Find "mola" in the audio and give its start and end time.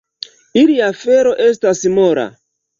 2.01-2.29